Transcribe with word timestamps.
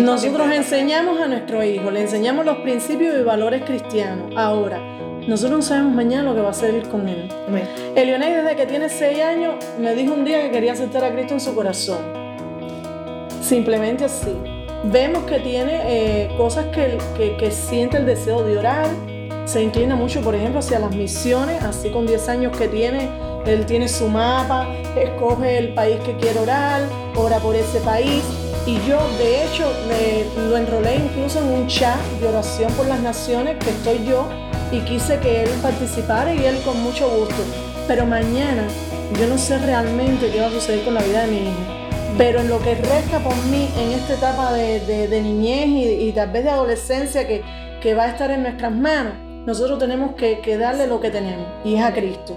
Nosotros 0.00 0.50
enseñamos 0.52 1.20
a 1.20 1.28
nuestro 1.28 1.62
hijo, 1.62 1.90
le 1.90 2.00
enseñamos 2.00 2.44
los 2.44 2.58
principios 2.58 3.14
y 3.18 3.22
valores 3.22 3.62
cristianos. 3.64 4.32
Ahora, 4.36 4.80
nosotros 5.26 5.58
no 5.58 5.62
sabemos 5.62 5.94
mañana 5.94 6.24
lo 6.24 6.34
que 6.34 6.40
va 6.40 6.48
a 6.48 6.50
hacer 6.50 6.88
con 6.88 7.08
él. 7.08 7.28
Elionei 7.94 8.32
desde 8.32 8.56
que 8.56 8.66
tiene 8.66 8.88
seis 8.88 9.20
años 9.22 9.54
me 9.78 9.94
dijo 9.94 10.14
un 10.14 10.24
día 10.24 10.42
que 10.42 10.50
quería 10.50 10.72
aceptar 10.72 11.04
a 11.04 11.12
Cristo 11.12 11.34
en 11.34 11.40
su 11.40 11.54
corazón. 11.54 11.98
Simplemente 13.42 14.04
así. 14.04 14.34
Vemos 14.84 15.24
que 15.24 15.38
tiene 15.40 15.80
eh, 15.84 16.30
cosas 16.38 16.66
que, 16.66 16.96
que, 17.38 17.50
siente 17.50 17.98
el 17.98 18.06
deseo 18.06 18.42
de 18.44 18.56
orar, 18.56 18.86
se 19.44 19.62
inclina 19.62 19.94
mucho, 19.94 20.22
por 20.22 20.34
ejemplo, 20.34 20.60
hacia 20.60 20.78
las 20.78 20.96
misiones, 20.96 21.62
así 21.62 21.90
con 21.90 22.06
10 22.06 22.28
años 22.30 22.56
que 22.56 22.66
tiene, 22.66 23.10
él 23.44 23.66
tiene 23.66 23.88
su 23.88 24.08
mapa, 24.08 24.68
escoge 24.96 25.58
el 25.58 25.74
país 25.74 25.98
que 26.00 26.16
quiere 26.16 26.38
orar, 26.38 26.82
ora 27.14 27.38
por 27.38 27.54
ese 27.54 27.80
país. 27.80 28.22
Y 28.66 28.74
yo, 28.86 28.98
de 29.18 29.44
hecho, 29.44 29.72
lo 30.48 30.56
enrolé 30.56 30.96
incluso 30.96 31.38
en 31.38 31.48
un 31.48 31.66
chat 31.66 32.00
de 32.20 32.28
oración 32.28 32.70
por 32.74 32.86
las 32.86 33.00
naciones, 33.00 33.56
que 33.62 33.70
estoy 33.70 34.04
yo, 34.06 34.28
y 34.70 34.80
quise 34.80 35.18
que 35.18 35.44
él 35.44 35.50
participara 35.62 36.34
y 36.34 36.44
él 36.44 36.60
con 36.64 36.80
mucho 36.82 37.08
gusto. 37.08 37.42
Pero 37.88 38.06
mañana 38.06 38.64
yo 39.18 39.26
no 39.26 39.38
sé 39.38 39.58
realmente 39.58 40.30
qué 40.30 40.40
va 40.40 40.46
a 40.46 40.50
suceder 40.50 40.84
con 40.84 40.94
la 40.94 41.02
vida 41.02 41.22
de 41.22 41.30
mi 41.30 41.38
hijo. 41.38 41.80
Pero 42.18 42.40
en 42.40 42.48
lo 42.48 42.60
que 42.60 42.74
resta 42.74 43.18
por 43.20 43.34
mí 43.46 43.68
en 43.78 43.92
esta 43.92 44.14
etapa 44.14 44.52
de, 44.52 45.20
niñez 45.22 45.68
y, 46.00 46.12
tal 46.12 46.30
vez 46.30 46.44
de 46.44 46.50
adolescencia 46.50 47.26
que, 47.26 47.42
que 47.80 47.94
va 47.94 48.04
a 48.04 48.08
estar 48.10 48.30
en 48.30 48.42
nuestras 48.42 48.72
manos, 48.72 49.14
nosotros 49.46 49.78
tenemos 49.78 50.14
que, 50.14 50.40
que, 50.40 50.58
darle 50.58 50.86
lo 50.86 51.00
que 51.00 51.10
tenemos 51.10 51.46
y 51.64 51.76
es 51.76 51.82
a 51.82 51.92
Cristo. 51.92 52.36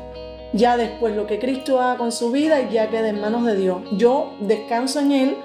Ya 0.53 0.77
después 0.77 1.15
lo 1.15 1.27
que 1.27 1.39
Cristo 1.39 1.81
haga 1.81 1.97
con 1.97 2.11
su 2.11 2.31
vida 2.31 2.69
ya 2.69 2.89
queda 2.89 3.09
en 3.09 3.19
manos 3.19 3.45
de 3.45 3.55
Dios. 3.55 3.81
Yo 3.91 4.33
descanso 4.39 4.99
en 4.99 5.11
Él 5.11 5.37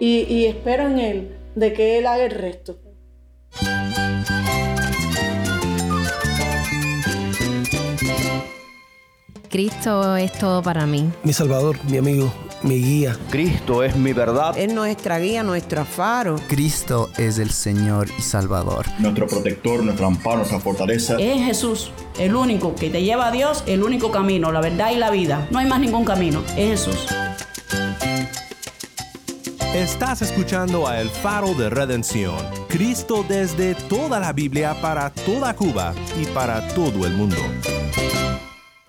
y, 0.00 0.46
espero 0.46 0.88
en 0.88 0.98
Él 0.98 1.36
de 1.54 1.72
que 1.72 1.98
Él 1.98 2.06
haga 2.06 2.24
el 2.24 2.30
resto. 2.30 2.78
Cristo 9.50 10.16
es 10.16 10.32
todo 10.32 10.62
para 10.62 10.86
mí. 10.86 11.10
Mi 11.24 11.32
Salvador, 11.32 11.76
mi 11.90 11.98
amigo, 11.98 12.32
mi 12.62 12.76
guía. 12.76 13.16
Cristo 13.30 13.82
es 13.82 13.96
mi 13.96 14.12
verdad. 14.12 14.56
Es 14.56 14.72
nuestra 14.72 15.18
guía, 15.18 15.42
nuestro 15.42 15.84
faro. 15.84 16.36
Cristo 16.48 17.10
es 17.18 17.38
el 17.38 17.50
Señor 17.50 18.06
y 18.16 18.22
Salvador. 18.22 18.86
Nuestro 19.00 19.26
protector, 19.26 19.82
nuestro 19.82 20.06
amparo, 20.06 20.36
nuestra 20.38 20.60
fortaleza. 20.60 21.16
Es 21.18 21.44
Jesús, 21.44 21.90
el 22.18 22.36
único 22.36 22.76
que 22.76 22.90
te 22.90 23.02
lleva 23.02 23.26
a 23.26 23.32
Dios, 23.32 23.64
el 23.66 23.82
único 23.82 24.12
camino, 24.12 24.52
la 24.52 24.60
verdad 24.60 24.92
y 24.92 24.96
la 24.96 25.10
vida. 25.10 25.48
No 25.50 25.58
hay 25.58 25.66
más 25.66 25.80
ningún 25.80 26.04
camino, 26.04 26.42
es 26.56 26.86
Jesús. 26.86 27.06
Estás 29.74 30.20
escuchando 30.20 30.88
a 30.88 31.00
El 31.00 31.08
Faro 31.08 31.54
de 31.54 31.70
Redención, 31.70 32.36
Cristo 32.68 33.24
desde 33.28 33.76
toda 33.76 34.18
la 34.18 34.32
Biblia 34.32 34.74
para 34.82 35.10
toda 35.10 35.54
Cuba 35.54 35.94
y 36.20 36.26
para 36.26 36.66
todo 36.74 37.06
el 37.06 37.12
mundo. 37.12 37.36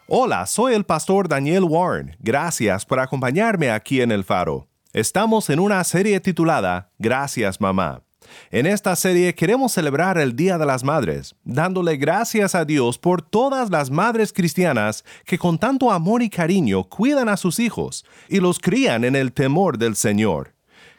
Hola, 0.07 0.47
soy 0.47 0.73
el 0.73 0.83
pastor 0.83 1.27
Daniel 1.27 1.65
Warren. 1.65 2.17
Gracias 2.17 2.83
por 2.83 2.99
acompañarme 2.99 3.69
aquí 3.69 4.01
en 4.01 4.11
El 4.11 4.23
Faro. 4.23 4.69
Estamos 4.91 5.51
en 5.51 5.59
una 5.59 5.83
serie 5.83 6.19
titulada 6.19 6.89
Gracias 6.97 7.61
Mamá. 7.61 8.01
En 8.49 8.65
esta 8.65 8.95
serie 8.95 9.35
queremos 9.35 9.73
celebrar 9.73 10.17
el 10.17 10.35
Día 10.35 10.57
de 10.57 10.65
las 10.65 10.83
Madres, 10.83 11.35
dándole 11.43 11.97
gracias 11.97 12.55
a 12.55 12.65
Dios 12.65 12.97
por 12.97 13.21
todas 13.21 13.69
las 13.69 13.91
madres 13.91 14.33
cristianas 14.33 15.05
que 15.25 15.37
con 15.37 15.59
tanto 15.59 15.91
amor 15.91 16.23
y 16.23 16.29
cariño 16.31 16.85
cuidan 16.85 17.29
a 17.29 17.37
sus 17.37 17.59
hijos 17.59 18.03
y 18.27 18.39
los 18.39 18.57
crían 18.57 19.03
en 19.03 19.15
el 19.15 19.31
temor 19.31 19.77
del 19.77 19.95
Señor. 19.95 20.55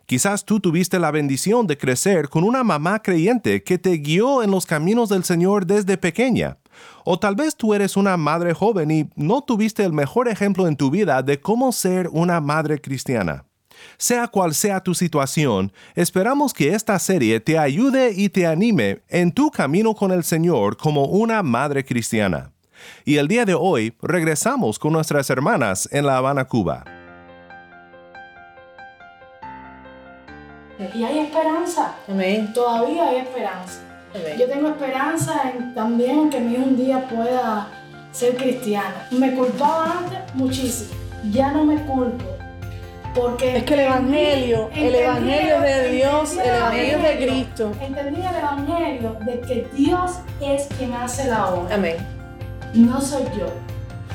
Quizás 0.07 0.45
tú 0.45 0.61
tuviste 0.61 0.99
la 0.99 1.11
bendición 1.11 1.67
de 1.67 1.79
crecer 1.79 2.29
con 2.29 2.45
una 2.45 2.65
mamá 2.65 3.01
creyente 3.01 3.63
que 3.63 3.79
te 3.79 3.97
guió 3.99 4.43
en 4.43 4.51
los 4.51 4.67
caminos 4.67 5.09
del 5.09 5.25
Señor 5.25 5.67
desde 5.67 5.97
pequeña. 5.97 6.59
O 7.05 7.19
tal 7.19 7.35
vez 7.35 7.57
tú 7.57 7.75
eres 7.75 7.97
una 7.97 8.17
madre 8.17 8.55
joven 8.55 8.91
y 8.91 9.11
no 9.17 9.43
tuviste 9.43 9.85
el 9.85 9.93
mejor 9.93 10.29
ejemplo 10.29 10.67
en 10.67 10.77
tu 10.77 10.91
vida 10.91 11.23
de 11.23 11.41
cómo 11.41 11.73
ser 11.73 12.09
una 12.09 12.41
madre 12.41 12.81
cristiana. 12.81 13.45
Sea 13.97 14.29
cual 14.29 14.55
sea 14.55 14.81
tu 14.81 14.95
situación, 14.95 15.73
esperamos 15.95 16.53
que 16.53 16.75
esta 16.75 16.99
serie 16.99 17.41
te 17.41 17.59
ayude 17.59 18.13
y 18.15 18.29
te 18.29 18.47
anime 18.47 19.03
en 19.09 19.33
tu 19.33 19.51
camino 19.51 19.95
con 19.95 20.13
el 20.13 20.25
Señor 20.25 20.77
como 20.77 21.07
una 21.07 21.43
madre 21.43 21.85
cristiana. 21.85 22.53
Y 23.05 23.17
el 23.17 23.29
día 23.29 23.45
de 23.45 23.55
hoy 23.55 23.95
regresamos 24.03 24.79
con 24.79 24.93
nuestras 24.93 25.31
hermanas 25.31 25.89
en 25.93 26.07
La 26.07 26.17
Habana, 26.17 26.45
Cuba. 26.45 27.02
Y 30.95 31.05
hay 31.05 31.19
esperanza. 31.21 31.95
Todavía 32.55 33.09
hay 33.09 33.17
esperanza. 33.17 33.81
Yo 34.39 34.47
tengo 34.47 34.69
esperanza 34.69 35.51
en, 35.51 35.75
también 35.75 36.19
en 36.19 36.31
que 36.31 36.41
mi 36.41 36.55
hijo 36.55 36.63
un 36.65 36.77
día 36.77 37.09
pueda 37.09 37.69
ser 38.13 38.37
cristiana. 38.37 39.07
Me 39.11 39.35
culpaba 39.35 39.99
antes 39.99 40.35
muchísimo. 40.35 40.91
Ya 41.31 41.51
no 41.53 41.65
me 41.65 41.77
culpo. 41.85 42.25
Porque 43.15 43.59
es 43.59 43.65
que 43.65 43.75
el 43.75 43.81
evangelio, 43.81 44.71
el 44.75 44.95
evangelio 44.95 45.61
de 45.61 45.93
Dios, 45.93 46.33
el 46.33 46.49
evangelio 46.49 46.99
de 46.99 47.17
Cristo. 47.19 47.73
Entendí 47.81 48.21
el 48.21 48.37
evangelio 48.37 49.17
de 49.21 49.41
que 49.41 49.69
Dios 49.75 50.13
es 50.41 50.67
quien 50.79 50.95
hace 50.95 51.29
la 51.29 51.49
obra. 51.49 51.75
Amén. 51.75 51.97
No 52.73 53.01
soy 53.01 53.25
yo. 53.39 53.47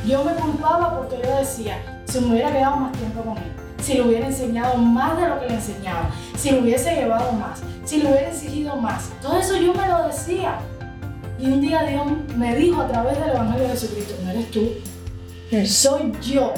Yo 0.07 0.23
me 0.23 0.33
culpaba 0.33 0.97
porque 0.97 1.21
yo 1.23 1.37
decía, 1.37 1.77
si 2.05 2.19
me 2.21 2.33
hubiera 2.33 2.51
quedado 2.51 2.77
más 2.77 2.91
tiempo 2.93 3.21
con 3.21 3.37
él 3.37 3.66
si 3.87 3.93
le 3.93 4.01
hubiera 4.01 4.27
enseñado 4.27 4.75
más 4.75 5.17
de 5.17 5.29
lo 5.29 5.39
que 5.39 5.47
le 5.47 5.53
enseñaba, 5.53 6.09
si 6.37 6.51
le 6.51 6.61
hubiese 6.61 6.93
llevado 6.93 7.31
más, 7.31 7.61
si 7.85 8.01
le 8.01 8.09
hubiera 8.09 8.27
exigido 8.27 8.75
más. 8.75 9.11
Todo 9.21 9.37
eso 9.37 9.55
yo 9.55 9.73
me 9.73 9.87
lo 9.87 10.05
decía. 10.05 10.59
Y 11.39 11.45
un 11.45 11.61
día 11.61 11.83
Dios 11.83 12.05
me 12.35 12.53
dijo 12.57 12.81
a 12.81 12.87
través 12.89 13.17
del 13.17 13.29
Evangelio 13.29 13.63
de 13.63 13.69
Jesucristo, 13.69 14.15
no 14.25 14.31
eres 14.31 14.51
tú, 14.51 14.73
soy 15.65 16.11
yo 16.21 16.53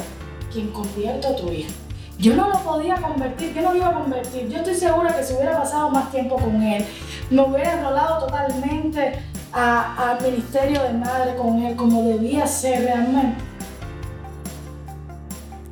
quien 0.52 0.72
convierto 0.72 1.28
a 1.28 1.36
tu 1.36 1.52
hijo. 1.52 1.70
Yo 2.18 2.34
no 2.34 2.48
lo 2.48 2.58
podía 2.64 2.96
convertir, 2.96 3.54
yo 3.54 3.62
no 3.62 3.70
lo 3.70 3.76
iba 3.76 3.88
a 3.90 3.94
convertir. 3.94 4.48
Yo 4.48 4.58
estoy 4.58 4.74
segura 4.74 5.16
que 5.16 5.22
si 5.22 5.34
hubiera 5.34 5.56
pasado 5.56 5.88
más 5.88 6.10
tiempo 6.10 6.34
con 6.34 6.60
él, 6.60 6.84
me 7.30 7.42
hubiera 7.42 7.74
enrolado 7.74 8.26
totalmente 8.26 9.22
al 9.52 10.20
ministerio 10.20 10.82
de 10.82 10.94
madre 10.94 11.36
con 11.36 11.62
él 11.62 11.76
como 11.76 12.02
debía 12.02 12.44
ser 12.48 12.82
realmente 12.82 13.49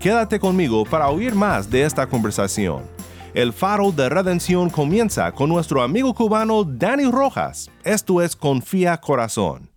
Quédate 0.01 0.39
conmigo 0.39 0.85
para 0.85 1.09
oír 1.09 1.35
más 1.35 1.69
de 1.69 1.83
esta 1.83 2.07
conversación. 2.07 2.85
El 3.35 3.53
faro 3.53 3.91
de 3.91 4.09
redención 4.09 4.71
comienza 4.71 5.33
con 5.33 5.49
nuestro 5.49 5.83
amigo 5.83 6.15
cubano 6.15 6.63
Dani 6.63 7.11
Rojas. 7.11 7.69
Esto 7.83 8.23
es 8.23 8.37
Confía 8.37 8.97
Corazón. 8.99 9.69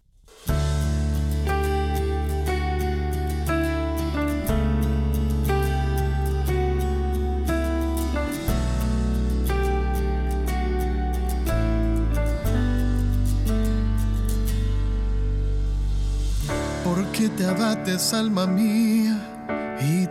Porque 16.83 17.27
te 17.29 17.45
abates, 17.47 18.13
alma 18.13 18.45
mía 18.45 19.10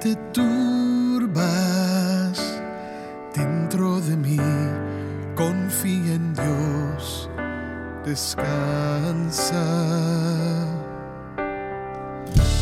te 0.01 0.17
turbas 0.33 1.45
dentro 3.35 4.01
de 4.01 4.17
mí. 4.17 4.39
Confía 5.37 6.15
en 6.15 6.33
Dios, 6.35 7.29
descansa. 8.05 9.65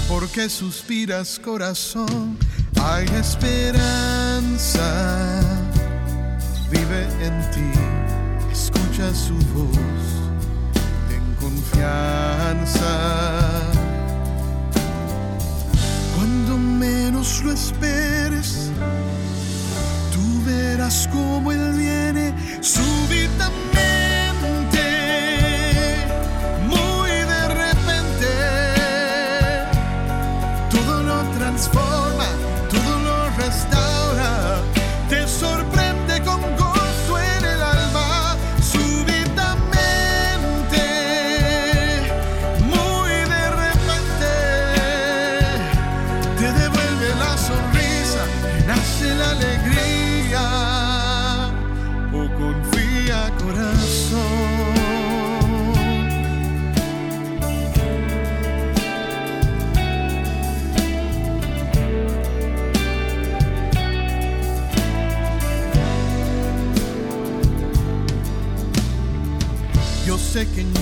Porque 0.09 0.49
suspiras 0.49 1.39
corazón, 1.39 2.39
hay 2.83 3.07
esperanza. 3.07 4.83
Vive 6.71 7.07
en 7.23 7.51
ti, 7.53 7.71
escucha 8.53 9.15
su 9.15 9.35
voz, 9.55 10.33
ten 11.09 11.23
confianza 11.41 13.48
menos 17.29 17.45
lo 17.45 17.53
esperes, 17.53 18.71
tú 20.13 20.45
verás 20.47 21.09
cómo 21.13 21.53
Él 21.53 21.73
viene 21.75 22.33
súbitamente. 22.61 23.28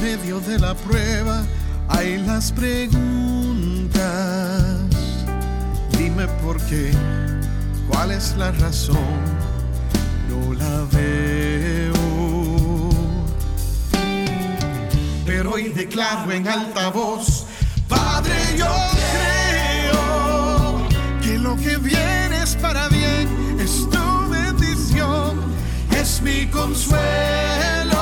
Medio 0.07 0.39
de 0.39 0.57
la 0.61 0.73
prueba 0.75 1.45
hay 1.89 2.19
las 2.19 2.53
preguntas. 2.53 3.91
Dime 5.99 6.29
por 6.45 6.59
qué, 6.69 6.93
cuál 7.89 8.13
es 8.13 8.37
la 8.37 8.53
razón, 8.53 9.17
no 10.31 10.53
la 10.63 10.87
veo. 10.93 11.93
Pero 15.27 15.51
hoy 15.55 15.71
declaro 15.71 16.31
en 16.31 16.47
alta 16.47 16.91
voz, 16.91 17.47
Padre, 17.89 18.39
yo 18.57 18.73
creo 19.03 20.87
que 21.21 21.37
lo 21.37 21.57
que 21.57 21.79
viene 21.79 22.45
es 22.45 22.55
para 22.55 22.87
bien, 22.89 23.27
es 23.59 23.91
tu 23.91 24.29
bendición, 24.31 25.33
es 25.91 26.23
mi 26.23 26.47
consuelo. 26.47 27.96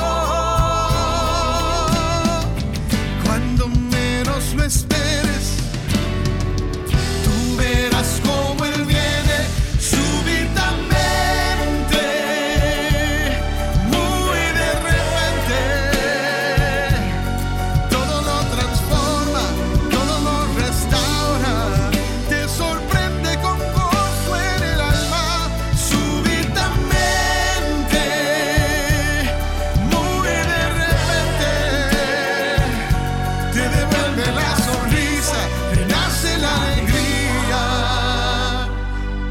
Te 33.55 33.61
devuelve 33.61 34.25
la 34.33 34.55
sonrisa, 34.57 35.39
renace 35.71 36.37
la 36.39 36.53
alegría, 36.63 37.61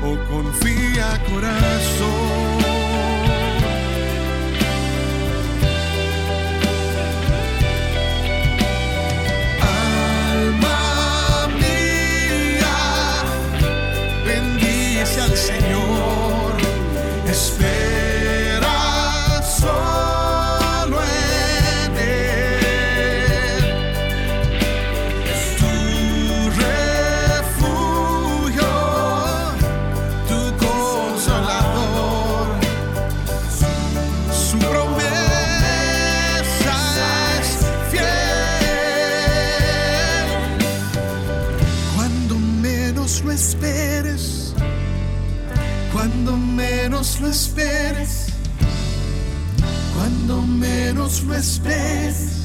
o 0.03 0.17
confía 0.31 1.07
corazón. 1.29 2.24
Menos 51.23 51.23
lo 51.23 52.44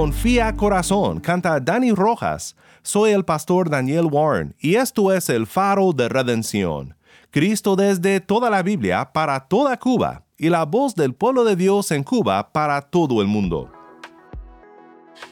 Confía 0.00 0.56
corazón, 0.56 1.20
canta 1.20 1.60
Danny 1.60 1.92
Rojas. 1.92 2.56
Soy 2.82 3.10
el 3.10 3.22
pastor 3.22 3.68
Daniel 3.68 4.06
Warren 4.10 4.56
y 4.58 4.76
esto 4.76 5.12
es 5.12 5.28
el 5.28 5.46
faro 5.46 5.92
de 5.92 6.08
redención. 6.08 6.96
Cristo 7.30 7.76
desde 7.76 8.18
toda 8.20 8.48
la 8.48 8.62
Biblia 8.62 9.12
para 9.12 9.38
toda 9.40 9.78
Cuba 9.78 10.24
y 10.38 10.48
la 10.48 10.64
voz 10.64 10.94
del 10.94 11.12
pueblo 11.12 11.44
de 11.44 11.54
Dios 11.54 11.90
en 11.90 12.02
Cuba 12.02 12.50
para 12.50 12.80
todo 12.80 13.20
el 13.20 13.28
mundo. 13.28 13.70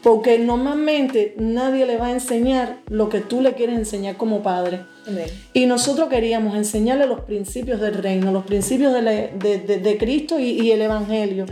Porque 0.02 0.38
normalmente 0.38 1.34
nadie 1.38 1.84
le 1.86 1.96
va 1.96 2.06
a 2.06 2.12
enseñar 2.12 2.78
lo 2.88 3.08
que 3.08 3.20
tú 3.20 3.40
le 3.40 3.54
quieres 3.54 3.76
enseñar 3.78 4.16
como 4.16 4.42
padre. 4.42 4.80
Y 5.54 5.66
nosotros 5.66 6.08
queríamos 6.08 6.54
enseñarle 6.56 7.06
los 7.06 7.20
principios 7.20 7.80
del 7.80 7.94
reino, 7.94 8.30
los 8.30 8.44
principios 8.44 8.92
de, 8.92 9.02
la- 9.02 9.10
de- 9.12 9.58
de- 9.66 9.78
de 9.78 9.98
Cristo 9.98 10.38
y, 10.38 10.50
y 10.60 10.70
el 10.72 10.82
Evangelio. 10.82 11.46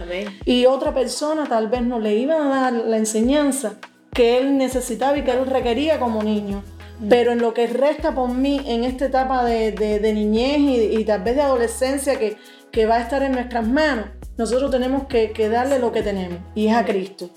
Y 0.45 0.67
otra 0.67 0.93
persona 0.95 1.47
tal 1.49 1.69
vez 1.69 1.83
no 1.83 1.99
le 1.99 2.15
iba 2.17 2.35
a 2.37 2.49
dar 2.61 2.73
la 2.73 2.97
enseñanza 2.99 3.75
que 4.13 4.39
él 4.39 4.57
necesitaba 4.59 5.17
y 5.19 5.23
que 5.23 5.33
él 5.33 5.47
requería 5.47 5.99
como 5.99 6.23
niño. 6.23 6.63
Pero 7.11 7.33
en 7.33 7.41
lo 7.41 7.53
que 7.53 7.67
resta 7.67 8.15
por 8.15 8.31
mí 8.31 8.61
en 8.67 8.85
esta 8.85 9.07
etapa 9.07 9.45
de, 9.45 9.73
de- 9.73 9.99
de 9.99 10.13
niñez 10.15 10.59
y, 10.61 10.99
y 11.01 11.05
tal 11.05 11.23
vez 11.23 11.35
de 11.37 11.43
adolescencia 11.43 12.19
que, 12.19 12.37
que 12.71 12.87
va 12.87 12.97
a 12.97 13.03
estar 13.03 13.23
en 13.23 13.33
nuestras 13.33 13.67
manos, 13.67 14.07
nosotros 14.39 14.71
tenemos 14.71 15.05
que, 15.07 15.31
que 15.33 15.49
darle 15.49 15.79
lo 15.79 15.93
que 15.93 16.03
tenemos 16.03 16.39
y 16.55 16.69
es 16.69 16.75
a 16.75 16.85
Cristo. 16.85 17.29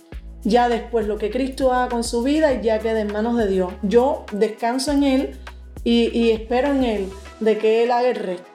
Ya 0.44 0.70
después 0.70 1.06
lo 1.08 1.18
que 1.18 1.30
Cristo 1.32 1.74
haga 1.74 1.90
con 1.90 2.04
su 2.04 2.24
vida 2.24 2.62
ya 2.62 2.80
queda 2.80 3.02
en 3.02 3.12
manos 3.12 3.36
de 3.38 3.48
Dios. 3.48 3.74
Yo 3.84 4.26
descanso 4.32 4.92
en 4.92 5.04
Él 5.04 5.40
y, 5.84 6.10
y 6.18 6.32
espero 6.32 6.70
en 6.70 6.84
Él 6.84 7.10
de 7.40 7.58
que 7.58 7.84
Él 7.84 7.92
haga 7.92 8.08
el 8.10 8.16
resto. 8.16 8.48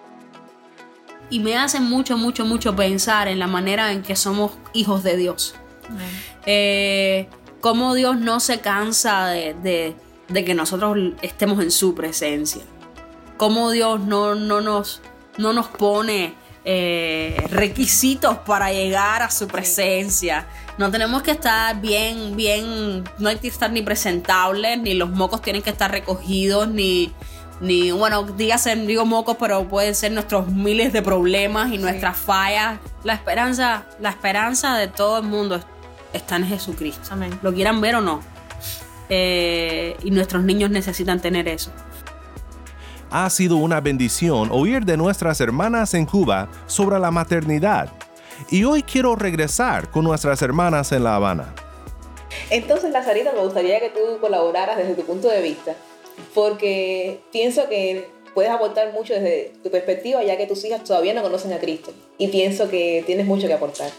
y 1.31 1.41
me 1.41 1.57
hace 1.57 1.81
mucho, 1.81 2.17
mucho, 2.17 2.45
mucho 2.45 2.75
pensar 2.77 3.29
en 3.29 3.39
la 3.39 3.47
manera 3.47 3.93
en 3.93 4.03
que 4.03 4.15
somos 4.17 4.53
hijos 4.73 5.03
de 5.03 5.17
Dios. 5.17 5.55
Eh, 6.47 7.29
cómo 7.61 7.95
Dios 7.95 8.19
no 8.19 8.41
se 8.41 8.61
cansa 8.61 9.27
de, 9.29 9.55
de- 9.63 9.97
de 10.29 10.45
que 10.45 10.55
nosotros 10.55 10.97
estemos 11.23 11.63
en 11.63 11.71
su 11.71 11.95
presencia. 11.95 12.63
Cómo 13.37 13.71
Dios 13.71 14.01
no, 14.01 14.35
no, 14.35 14.61
nos, 14.63 15.03
no 15.39 15.53
nos 15.53 15.67
pone 15.69 16.35
eh, 16.65 17.45
requisitos 17.51 18.39
para 18.39 18.73
llegar 18.73 19.23
a 19.23 19.31
su 19.31 19.47
presencia. 19.47 20.47
No 20.79 20.91
tenemos 20.91 21.23
que 21.23 21.33
estar 21.33 21.81
bien, 21.81 22.37
bien, 22.37 23.05
no 23.19 23.29
hay 23.29 23.37
que 23.37 23.49
estar 23.49 23.71
ni 23.71 23.83
presentables, 23.83 24.79
ni 24.81 24.95
los 24.95 25.11
mocos 25.11 25.43
tienen 25.43 25.63
que 25.63 25.71
estar 25.71 25.91
recogidos, 25.91 26.69
ni, 26.69 27.13
ni 27.61 27.93
bueno, 27.93 28.23
dígase, 28.23 28.75
digo 28.77 29.05
mocos, 29.05 29.37
pero 29.39 29.69
pueden 29.69 29.95
ser 29.95 30.13
nuestros 30.13 30.49
miles 30.49 30.93
de 30.93 31.03
problemas 31.03 31.71
y 31.73 31.79
nuestras 31.79 32.17
fallas. 32.17 32.79
La 33.05 33.15
esperanza, 33.15 33.85
la 34.01 34.11
esperanza 34.11 34.77
de 34.77 34.89
todo 34.89 35.19
el 35.19 35.25
mundo 35.25 35.61
está 36.13 36.37
en 36.37 36.47
Jesucristo. 36.47 37.15
Lo 37.43 37.53
quieran 37.53 37.81
ver 37.81 37.97
o 37.97 38.01
no. 38.01 38.21
Eh, 39.11 39.97
y 40.03 40.11
nuestros 40.11 40.43
niños 40.45 40.71
necesitan 40.71 41.21
tener 41.21 41.47
eso. 41.47 41.71
Ha 43.17 43.31
sido 43.31 43.59
una 43.59 43.81
bendición 43.81 44.49
oír 44.51 44.85
de 44.85 44.97
nuestras 44.97 45.41
hermanas 45.41 45.95
en 45.95 46.05
Cuba 46.05 46.49
sobre 46.67 46.99
la 46.99 47.13
maternidad. 47.13 47.89
Y 48.51 48.65
hoy 48.65 48.83
quiero 48.83 49.15
regresar 49.15 49.89
con 49.93 50.03
nuestras 50.03 50.43
hermanas 50.43 50.91
en 50.91 51.05
La 51.05 51.15
Habana. 51.15 51.55
Entonces, 52.51 52.91
Lazarita, 52.91 53.31
me 53.33 53.39
gustaría 53.39 53.79
que 53.79 53.91
tú 53.91 54.19
colaboraras 54.21 54.79
desde 54.79 54.97
tu 54.97 55.03
punto 55.03 55.29
de 55.29 55.43
vista, 55.43 55.77
porque 56.35 57.21
pienso 57.31 57.69
que 57.69 58.11
puedes 58.35 58.51
aportar 58.51 58.93
mucho 58.93 59.15
desde 59.15 59.53
tu 59.63 59.71
perspectiva, 59.71 60.25
ya 60.25 60.37
que 60.37 60.49
tus 60.49 60.65
hijas 60.65 60.83
todavía 60.83 61.15
no 61.15 61.23
conocen 61.23 61.53
a 61.53 61.61
Cristo, 61.61 61.93
y 62.19 62.27
pienso 62.27 62.69
que 62.69 63.05
tienes 63.07 63.27
mucho 63.27 63.47
que 63.47 63.55
aportar. 63.55 63.93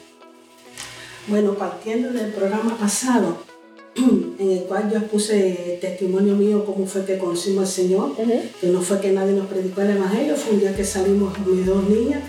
Bueno, 1.28 1.54
partiendo 1.54 2.12
del 2.12 2.34
programa 2.34 2.78
pasado, 2.78 3.38
en 4.40 4.52
el 4.52 4.64
cual 4.64 4.92
yo 4.92 5.02
puse 5.08 5.78
testimonio 5.80 6.36
mío 6.36 6.66
cómo 6.66 6.86
fue 6.86 7.06
que 7.06 7.18
conocimos 7.18 7.62
al 7.62 7.68
Señor, 7.68 8.12
que 8.60 8.68
no 8.68 8.82
fue 8.82 9.00
que 9.00 9.12
nadie 9.12 9.34
nos 9.34 9.48
predicó 9.48 9.82
el 9.82 9.92
Evangelio, 9.92 10.36
fue 10.36 10.54
un 10.54 10.60
día 10.60 10.76
que 10.76 10.84
salimos 10.84 11.38
mis 11.46 11.66
dos 11.66 11.88
niñas, 11.88 12.22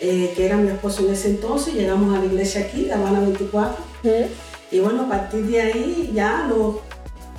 eh, 0.00 0.32
que 0.34 0.46
era 0.46 0.56
mi 0.56 0.68
esposo 0.68 1.06
en 1.06 1.12
ese 1.12 1.28
entonces, 1.28 1.74
llegamos 1.74 2.14
a 2.16 2.20
la 2.20 2.24
iglesia 2.24 2.62
aquí, 2.62 2.86
La 2.86 2.96
Habana 2.96 3.20
24, 3.20 3.84
y 4.70 4.80
bueno, 4.80 5.02
a 5.02 5.08
partir 5.08 5.46
de 5.46 5.60
ahí 5.60 6.10
ya 6.14 6.50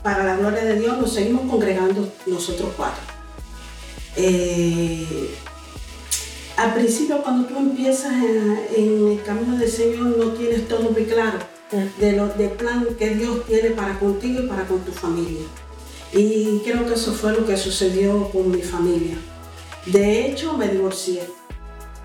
para 0.03 0.23
la 0.25 0.37
gloria 0.37 0.63
de 0.63 0.79
Dios, 0.79 0.97
nos 0.99 1.13
seguimos 1.13 1.49
congregando 1.49 2.07
nosotros 2.27 2.69
cuatro. 2.77 3.01
Eh, 4.15 5.31
al 6.57 6.73
principio, 6.75 7.23
cuando 7.23 7.47
tú 7.47 7.57
empiezas 7.57 8.13
en, 8.13 8.59
en 8.75 9.11
el 9.11 9.23
camino 9.23 9.57
del 9.57 9.71
Señor, 9.71 10.17
no 10.17 10.25
tienes 10.33 10.67
todo 10.67 10.91
muy 10.91 11.05
claro 11.05 11.39
de 11.71 12.11
lo, 12.13 12.27
del 12.27 12.51
plan 12.51 12.85
que 12.97 13.15
Dios 13.15 13.45
tiene 13.45 13.71
para 13.71 13.97
contigo 13.97 14.43
y 14.43 14.47
para 14.47 14.67
con 14.67 14.79
tu 14.81 14.91
familia. 14.91 15.45
Y 16.13 16.59
creo 16.65 16.85
que 16.85 16.95
eso 16.95 17.13
fue 17.13 17.31
lo 17.31 17.45
que 17.45 17.55
sucedió 17.55 18.29
con 18.29 18.51
mi 18.51 18.61
familia. 18.61 19.15
De 19.85 20.25
hecho, 20.25 20.53
me 20.57 20.67
divorcié. 20.67 21.21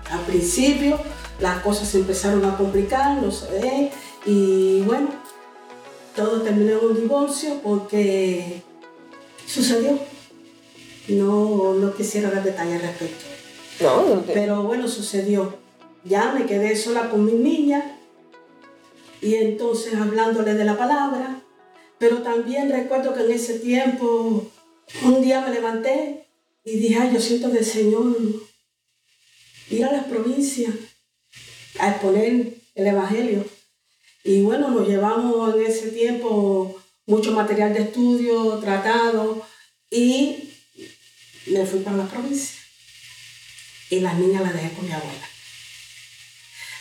Al 0.09 0.21
principio, 0.21 0.97
las 1.41 1.61
cosas 1.61 1.89
se 1.89 1.99
empezaron 1.99 2.45
a 2.45 2.55
complicar, 2.55 3.21
no 3.21 3.29
sé, 3.29 3.91
y 4.25 4.81
bueno, 4.81 5.09
todo 6.15 6.41
terminó 6.41 6.79
en 6.79 6.85
un 6.85 6.95
divorcio 6.95 7.59
porque 7.61 8.61
sucedió. 9.45 9.99
No, 11.09 11.73
no 11.73 11.93
quisiera 11.93 12.29
dar 12.31 12.43
detalles 12.43 12.75
al 12.75 12.81
respecto. 12.81 13.25
No, 13.81 14.23
Pero 14.33 14.63
bueno, 14.63 14.87
sucedió. 14.87 15.55
Ya 16.03 16.31
me 16.31 16.45
quedé 16.45 16.75
sola 16.75 17.09
con 17.09 17.25
mi 17.25 17.33
niña 17.33 17.96
y 19.27 19.35
entonces 19.35 19.93
hablándole 19.95 20.53
de 20.53 20.63
la 20.63 20.77
palabra. 20.77 21.41
Pero 21.99 22.21
también 22.21 22.71
recuerdo 22.71 23.13
que 23.13 23.25
en 23.25 23.31
ese 23.31 23.59
tiempo, 23.59 24.49
un 25.03 25.21
día 25.21 25.41
me 25.41 25.53
levanté 25.53 26.29
y 26.63 26.77
dije, 26.77 26.97
ay, 26.97 27.13
yo 27.13 27.19
siento 27.19 27.49
del 27.49 27.65
Señor 27.65 28.15
ir 29.69 29.83
a 29.83 29.91
las 29.91 30.05
provincias 30.05 30.73
a 31.77 31.89
exponer 31.89 32.53
el 32.73 32.87
Evangelio. 32.87 33.43
Y 34.23 34.43
bueno, 34.43 34.69
nos 34.69 34.87
llevamos 34.87 35.55
en 35.55 35.65
ese 35.65 35.89
tiempo 35.89 36.81
mucho 37.05 37.33
material 37.33 37.73
de 37.73 37.81
estudio, 37.81 38.59
tratado, 38.59 39.45
y 39.91 40.53
me 41.47 41.65
fui 41.65 41.81
para 41.81 41.97
la 41.97 42.07
provincia. 42.07 42.61
Y 43.89 43.99
las 43.99 44.17
niñas 44.17 44.43
las 44.43 44.53
dejé 44.53 44.71
con 44.73 44.85
mi 44.85 44.93
abuela. 44.93 45.29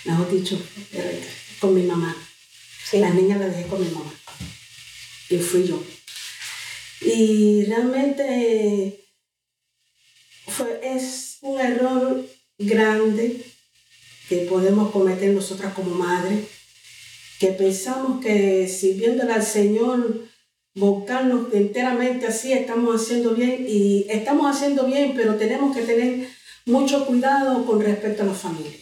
Mejor 0.05 0.31
dicho, 0.31 0.61
eh, 0.93 1.25
con 1.59 1.75
mi 1.75 1.83
mamá. 1.83 2.26
Las 2.93 3.15
niñas 3.15 3.41
las 3.41 3.57
dejé 3.57 3.69
con 3.69 3.81
mi 3.83 3.91
mamá. 3.91 4.13
Y 5.29 5.39
fui 5.39 5.67
yo. 5.67 5.83
Y 7.01 7.65
realmente 7.65 9.05
fue, 10.47 10.81
es 10.83 11.39
un 11.43 11.61
error 11.61 12.25
grande 12.59 13.45
que 14.29 14.39
podemos 14.39 14.91
cometer 14.93 15.31
nosotras 15.31 15.75
como 15.75 15.95
madres, 15.95 16.45
que 17.39 17.49
pensamos 17.49 18.25
que 18.25 18.67
sirviéndole 18.69 19.33
al 19.33 19.45
Señor, 19.45 20.27
buscarnos 20.75 21.53
enteramente 21.53 22.27
así, 22.27 22.53
estamos 22.53 23.03
haciendo 23.03 23.35
bien 23.35 23.67
y 23.69 24.07
estamos 24.09 24.55
haciendo 24.55 24.87
bien, 24.87 25.13
pero 25.17 25.37
tenemos 25.37 25.77
que 25.77 25.83
tener 25.83 26.29
mucho 26.67 27.07
cuidado 27.07 27.65
con 27.67 27.81
respecto 27.81 28.23
a 28.23 28.27
la 28.27 28.35
familia. 28.35 28.73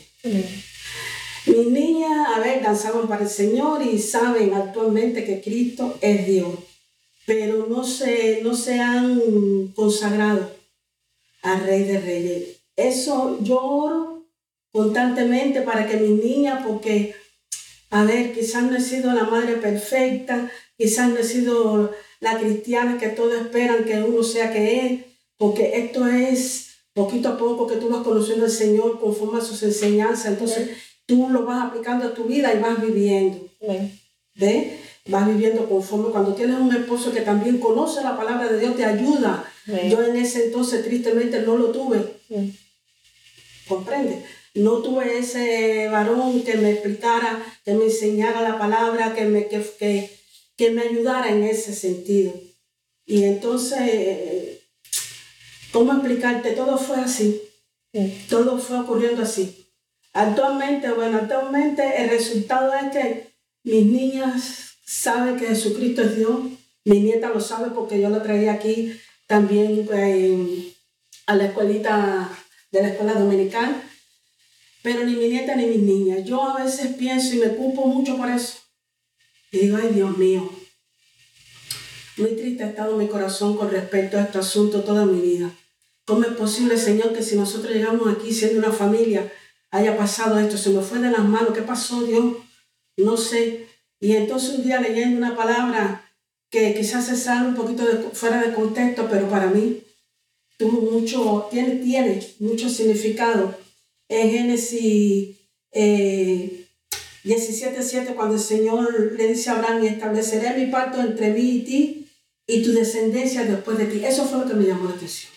Mis 1.46 1.66
niñas, 1.66 2.28
a 2.34 2.40
ver, 2.40 2.62
danzaban 2.62 3.06
para 3.06 3.24
el 3.24 3.28
Señor 3.28 3.82
y 3.82 3.98
saben 3.98 4.54
actualmente 4.54 5.24
que 5.24 5.42
Cristo 5.42 5.96
es 6.00 6.26
Dios, 6.26 6.54
pero 7.26 7.66
no 7.66 7.84
se, 7.84 8.40
no 8.42 8.54
se 8.54 8.80
han 8.80 9.68
consagrado 9.74 10.50
al 11.42 11.60
Rey 11.66 11.84
de 11.84 12.00
Reyes. 12.00 12.48
Eso 12.76 13.38
yo 13.42 13.60
oro 13.60 14.26
constantemente 14.72 15.60
para 15.60 15.86
que 15.86 15.98
mis 15.98 16.24
niñas, 16.24 16.64
porque, 16.66 17.14
a 17.90 18.04
ver, 18.04 18.32
quizás 18.32 18.64
no 18.64 18.76
he 18.76 18.80
sido 18.80 19.12
la 19.12 19.24
madre 19.24 19.56
perfecta, 19.56 20.50
quizás 20.78 21.10
no 21.10 21.18
he 21.18 21.24
sido 21.24 21.92
la 22.20 22.38
cristiana 22.38 22.98
que 22.98 23.08
todos 23.08 23.34
esperan 23.34 23.84
que 23.84 24.02
uno 24.02 24.22
sea 24.22 24.50
que 24.50 24.86
es, 24.86 25.00
porque 25.36 25.72
esto 25.76 26.06
es 26.08 26.70
poquito 26.94 27.28
a 27.28 27.36
poco 27.36 27.66
que 27.66 27.76
tú 27.76 27.90
vas 27.90 28.02
conociendo 28.02 28.46
al 28.46 28.50
Señor 28.50 28.98
conforme 28.98 29.38
a 29.38 29.44
sus 29.44 29.62
enseñanzas, 29.62 30.32
entonces 30.32 30.70
tú 31.06 31.28
lo 31.28 31.44
vas 31.44 31.66
aplicando 31.66 32.06
a 32.06 32.14
tu 32.14 32.24
vida 32.24 32.52
y 32.54 32.58
vas 32.58 32.80
viviendo. 32.80 33.48
¿Ves? 34.34 34.72
Vas 35.06 35.26
viviendo 35.26 35.68
conforme. 35.68 36.10
Cuando 36.10 36.34
tienes 36.34 36.58
un 36.58 36.74
esposo 36.74 37.12
que 37.12 37.20
también 37.20 37.58
conoce 37.58 38.02
la 38.02 38.16
palabra 38.16 38.48
de 38.48 38.58
Dios, 38.58 38.76
te 38.76 38.84
ayuda. 38.84 39.44
Yo 39.66 40.02
en 40.02 40.16
ese 40.16 40.46
entonces 40.46 40.84
tristemente 40.84 41.42
no 41.42 41.56
lo 41.56 41.70
tuve. 41.70 41.98
¿Comprende? 43.68 44.22
No 44.54 44.78
tuve 44.78 45.18
ese 45.18 45.88
varón 45.88 46.42
que 46.42 46.56
me 46.56 46.70
explicara, 46.72 47.44
que 47.64 47.74
me 47.74 47.84
enseñara 47.84 48.40
la 48.42 48.58
palabra, 48.58 49.14
que 49.14 49.24
me, 49.24 49.48
que, 49.48 49.60
que, 49.78 50.10
que 50.56 50.70
me 50.70 50.82
ayudara 50.82 51.30
en 51.30 51.42
ese 51.42 51.74
sentido. 51.74 52.32
Y 53.04 53.24
entonces, 53.24 54.60
¿cómo 55.72 55.92
explicarte? 55.92 56.52
Todo 56.52 56.78
fue 56.78 56.98
así. 56.98 57.42
Todo 58.28 58.58
fue 58.58 58.80
ocurriendo 58.80 59.22
así. 59.22 59.63
Actualmente, 60.14 60.92
bueno, 60.92 61.18
actualmente 61.18 62.02
el 62.02 62.08
resultado 62.08 62.72
es 62.72 62.92
que 62.92 63.34
mis 63.64 63.84
niñas 63.84 64.76
saben 64.86 65.36
que 65.36 65.48
Jesucristo 65.48 66.02
es 66.02 66.16
Dios. 66.16 66.38
Mi 66.84 67.00
nieta 67.00 67.30
lo 67.30 67.40
sabe 67.40 67.70
porque 67.74 68.00
yo 68.00 68.08
la 68.10 68.22
traía 68.22 68.52
aquí 68.52 68.96
también 69.26 69.88
eh, 69.92 70.72
a 71.26 71.34
la 71.34 71.46
escuelita 71.46 72.30
de 72.70 72.82
la 72.82 72.88
escuela 72.88 73.14
dominical. 73.14 73.82
Pero 74.84 75.04
ni 75.04 75.16
mi 75.16 75.28
nieta 75.28 75.56
ni 75.56 75.66
mis 75.66 75.80
niñas. 75.80 76.24
Yo 76.24 76.42
a 76.42 76.62
veces 76.62 76.94
pienso 76.94 77.34
y 77.34 77.38
me 77.38 77.48
culpo 77.48 77.86
mucho 77.86 78.16
por 78.16 78.30
eso. 78.30 78.58
Y 79.50 79.58
digo, 79.58 79.78
ay 79.78 79.88
Dios 79.94 80.16
mío, 80.16 80.48
muy 82.18 82.36
triste 82.36 82.62
ha 82.62 82.68
estado 82.68 82.96
mi 82.96 83.08
corazón 83.08 83.56
con 83.56 83.68
respecto 83.68 84.16
a 84.16 84.22
este 84.22 84.38
asunto 84.38 84.84
toda 84.84 85.06
mi 85.06 85.20
vida. 85.20 85.50
¿Cómo 86.04 86.22
es 86.22 86.32
posible, 86.34 86.76
Señor, 86.76 87.12
que 87.12 87.22
si 87.22 87.34
nosotros 87.34 87.74
llegamos 87.74 88.06
aquí 88.14 88.32
siendo 88.32 88.58
una 88.58 88.70
familia, 88.70 89.32
haya 89.74 89.96
pasado 89.96 90.38
esto? 90.38 90.56
Se 90.56 90.70
nos 90.70 90.86
fue 90.86 91.00
de 91.00 91.10
las 91.10 91.24
manos. 91.24 91.52
¿Qué 91.52 91.62
pasó, 91.62 92.02
Dios? 92.04 92.36
No 92.96 93.16
sé. 93.16 93.66
Y 94.00 94.12
entonces 94.12 94.58
un 94.58 94.64
día 94.64 94.80
leyendo 94.80 95.18
una 95.18 95.36
palabra 95.36 96.08
que 96.50 96.74
quizás 96.74 97.06
se 97.06 97.16
sale 97.16 97.48
un 97.48 97.56
poquito 97.56 97.84
de, 97.84 97.98
fuera 98.12 98.40
de 98.40 98.54
contexto, 98.54 99.08
pero 99.10 99.28
para 99.28 99.48
mí 99.48 99.82
tuvo 100.56 100.92
mucho, 100.92 101.48
tiene, 101.50 101.76
tiene 101.76 102.24
mucho 102.38 102.68
significado. 102.68 103.56
En 104.08 104.30
Génesis 104.30 105.36
eh, 105.72 106.66
17.7, 107.24 108.14
cuando 108.14 108.36
el 108.36 108.40
Señor 108.40 109.14
le 109.16 109.28
dice 109.28 109.50
a 109.50 109.54
Abraham, 109.54 109.82
y 109.82 109.88
estableceré 109.88 110.56
mi 110.56 110.70
pacto 110.70 111.00
entre 111.00 111.30
mí 111.32 111.50
y 111.50 111.60
ti 111.62 112.08
y 112.46 112.62
tu 112.62 112.72
descendencia 112.72 113.44
después 113.44 113.78
de 113.78 113.86
ti. 113.86 114.04
Eso 114.04 114.24
fue 114.24 114.40
lo 114.40 114.46
que 114.46 114.54
me 114.54 114.66
llamó 114.66 114.88
la 114.88 114.94
atención 114.94 115.32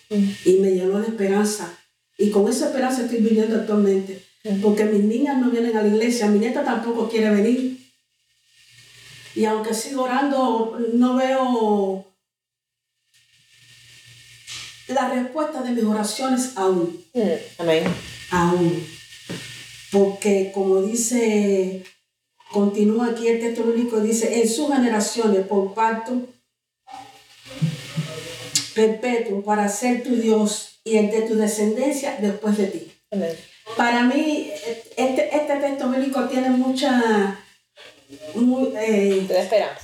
y 0.45 0.53
me 0.59 0.71
llenó 0.71 0.99
de 0.99 1.07
esperanza. 1.07 1.75
Y 2.17 2.31
con 2.31 2.47
esa 2.49 2.67
esperanza 2.67 3.03
estoy 3.03 3.19
viviendo 3.19 3.55
actualmente. 3.55 4.23
Porque 4.61 4.85
mis 4.85 5.03
niñas 5.03 5.37
no 5.37 5.51
vienen 5.51 5.75
a 5.77 5.81
la 5.81 5.87
iglesia, 5.87 6.27
mi 6.27 6.39
nieta 6.39 6.63
tampoco 6.63 7.09
quiere 7.09 7.29
venir. 7.29 7.77
Y 9.35 9.45
aunque 9.45 9.73
sigo 9.73 10.03
orando, 10.03 10.79
no 10.93 11.15
veo 11.15 12.05
la 14.87 15.09
respuesta 15.09 15.61
de 15.61 15.71
mis 15.71 15.83
oraciones 15.83 16.53
aún. 16.55 17.03
Amén. 17.57 17.83
Aún. 18.31 18.87
Porque 19.91 20.51
como 20.53 20.81
dice, 20.81 21.83
continúa 22.51 23.07
aquí 23.07 23.27
el 23.27 23.39
texto 23.39 23.63
bíblico, 23.63 23.99
dice, 23.99 24.41
en 24.41 24.49
sus 24.49 24.73
generaciones 24.73 25.45
por 25.45 25.73
pacto 25.73 26.27
perpetuo 28.73 29.43
para 29.43 29.67
ser 29.69 30.03
tu 30.03 30.15
Dios 30.15 30.76
y 30.87 30.97
el 30.97 31.11
de 31.11 31.21
tu 31.23 31.35
descendencia 31.35 32.17
después 32.21 32.57
de 32.57 32.67
ti. 32.67 32.91
Para 33.75 34.03
mí, 34.03 34.49
este, 34.95 35.35
este 35.35 35.55
texto 35.57 35.89
bíblico 35.89 36.23
tiene 36.25 36.49
mucha... 36.49 37.39
muy, 38.35 38.73
eh, 38.77 39.27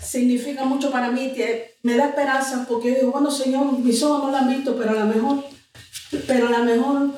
significa 0.02 0.64
mucho 0.64 0.90
para 0.92 1.12
mí, 1.12 1.34
me 1.84 1.98
da 1.98 2.08
esperanza 2.08 2.66
porque 2.68 2.90
yo 2.90 2.96
digo, 2.96 3.12
bueno 3.12 3.30
Señor, 3.30 3.78
mis 3.80 4.02
ojos 4.02 4.24
no 4.24 4.32
lo 4.32 4.38
han 4.38 4.50
visto, 4.50 4.78
pero 4.78 4.92
a 4.92 4.94
lo 4.94 5.06
mejor, 5.08 5.44
pero 6.26 6.48
a 6.48 6.52
lo 6.52 6.64
mejor 6.64 7.12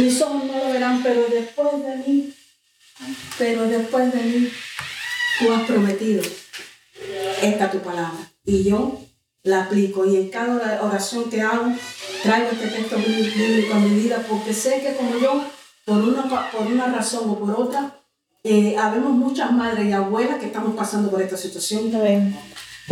mis 0.00 0.20
ojos 0.20 0.44
no 0.44 0.58
lo 0.58 0.72
verán, 0.72 1.02
pero 1.02 1.26
después 1.28 1.68
de 1.84 1.96
mí, 1.96 2.34
pero 3.38 3.66
después 3.66 4.12
de 4.12 4.22
mí, 4.22 4.50
tú 5.38 5.52
has 5.52 5.62
prometido 5.62 6.22
esta 7.42 7.70
tu 7.70 7.78
palabra. 7.78 8.32
Y 8.44 8.64
yo 8.64 9.00
la 9.42 9.64
aplico 9.64 10.04
y 10.04 10.16
en 10.16 10.28
cada 10.28 10.82
oración 10.82 11.30
que 11.30 11.40
hago 11.40 11.72
traigo 12.22 12.50
este 12.52 12.68
texto 12.68 12.96
bíblico 12.96 13.74
a 13.74 13.78
mi 13.78 14.00
vida 14.00 14.24
porque 14.28 14.52
sé 14.52 14.80
que 14.82 14.94
como 14.94 15.18
yo, 15.18 15.42
por 15.84 16.02
una, 16.02 16.50
por 16.50 16.66
una 16.66 16.86
razón 16.86 17.30
o 17.30 17.38
por 17.38 17.50
otra, 17.50 17.96
eh, 18.42 18.76
habemos 18.76 19.12
muchas 19.12 19.52
madres 19.52 19.86
y 19.86 19.92
abuelas 19.92 20.38
que 20.38 20.46
estamos 20.46 20.74
pasando 20.74 21.10
por 21.10 21.20
esta 21.20 21.36
situación. 21.36 21.90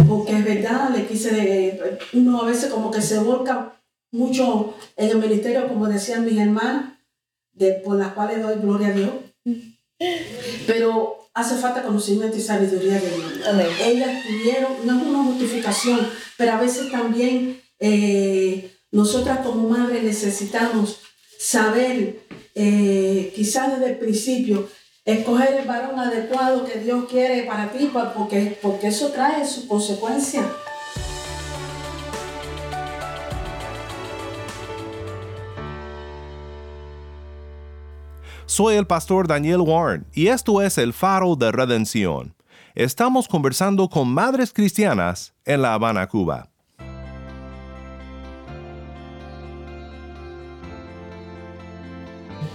Porque 0.08 0.32
es 0.32 0.44
verdad, 0.44 0.90
le 0.90 1.06
quise, 1.06 1.98
uno 2.12 2.42
a 2.42 2.46
veces 2.46 2.70
como 2.70 2.90
que 2.90 3.02
se 3.02 3.18
volca 3.18 3.74
mucho 4.12 4.74
en 4.96 5.10
el 5.10 5.18
ministerio, 5.18 5.68
como 5.68 5.88
decían 5.88 6.24
mis 6.24 6.38
hermanas, 6.38 6.92
de, 7.52 7.72
por 7.84 7.96
las 7.96 8.12
cuales 8.12 8.42
doy 8.42 8.56
gloria 8.60 8.88
a 8.88 8.92
Dios. 8.92 9.10
Pero 10.66 11.17
hace 11.38 11.57
falta 11.57 11.85
conocimiento 11.85 12.37
y 12.37 12.40
sabiduría 12.40 12.95
de 12.95 13.11
Dios. 13.11 13.33
Ellas 13.85 14.25
tuvieron, 14.26 14.73
no 14.85 14.97
es 15.00 15.07
una 15.07 15.25
justificación, 15.25 16.09
pero 16.37 16.52
a 16.52 16.61
veces 16.61 16.90
también 16.90 17.61
eh, 17.78 18.76
nosotras 18.90 19.38
como 19.47 19.68
madres 19.68 20.02
necesitamos 20.02 20.99
saber, 21.38 22.21
eh, 22.57 23.33
quizás 23.37 23.78
desde 23.78 23.92
el 23.92 23.99
principio, 23.99 24.68
escoger 25.04 25.54
el 25.54 25.68
varón 25.68 25.99
adecuado 25.99 26.64
que 26.66 26.80
Dios 26.80 27.04
quiere 27.09 27.45
para 27.45 27.71
ti, 27.71 27.88
porque, 27.92 28.59
porque 28.61 28.88
eso 28.88 29.09
trae 29.09 29.47
su 29.47 29.68
consecuencia. 29.68 30.45
Soy 38.58 38.74
el 38.74 38.88
pastor 38.88 39.28
Daniel 39.28 39.60
Warren 39.60 40.04
y 40.12 40.26
esto 40.26 40.60
es 40.60 40.78
el 40.78 40.92
faro 40.92 41.36
de 41.36 41.52
redención. 41.52 42.34
Estamos 42.74 43.28
conversando 43.28 43.88
con 43.88 44.12
madres 44.12 44.52
cristianas 44.52 45.32
en 45.44 45.62
La 45.62 45.74
Habana, 45.74 46.08
Cuba. 46.08 46.48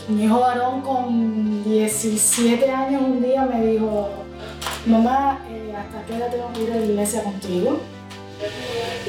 Mi 0.10 0.26
hijo 0.26 0.42
varón 0.42 0.82
con 0.82 1.64
17 1.64 2.70
años 2.70 3.02
un 3.02 3.24
día 3.24 3.46
me 3.46 3.66
dijo, 3.66 4.10
mamá, 4.86 5.40
eh, 5.48 5.74
¿hasta 5.74 6.06
qué 6.06 6.16
hora 6.16 6.30
tengo 6.30 6.52
que 6.52 6.64
ir 6.64 6.72
a 6.74 6.76
la 6.76 6.86
iglesia 6.86 7.24
contigo? 7.24 7.80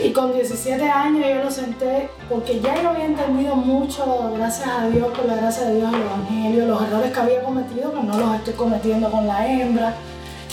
Y 0.02 0.10
con 0.12 0.32
17 0.32 0.82
años 0.82 1.24
yo 1.26 1.44
lo 1.44 1.50
senté 1.50 2.08
porque 2.28 2.60
ya 2.60 2.82
yo 2.82 2.90
había 2.90 3.06
entendido 3.06 3.54
mucho, 3.54 4.32
gracias 4.36 4.68
a 4.68 4.88
Dios, 4.88 5.08
por 5.16 5.26
la 5.26 5.36
gracia 5.36 5.66
de 5.66 5.76
Dios, 5.76 5.94
el 5.94 6.02
Evangelio, 6.02 6.66
los 6.66 6.82
errores 6.82 7.12
que 7.12 7.20
había 7.20 7.42
cometido, 7.42 7.92
que 7.92 8.02
no 8.02 8.18
los 8.18 8.34
estoy 8.36 8.54
cometiendo 8.54 9.10
con 9.10 9.26
la 9.26 9.46
hembra, 9.46 9.94